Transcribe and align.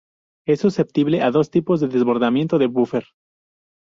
Es 0.47 0.61
susceptible 0.61 1.21
a 1.21 1.29
dos 1.29 1.51
tipos 1.51 1.79
de 1.79 1.87
desbordamiento 1.87 2.57
de 2.57 2.65
buffer. 2.65 3.05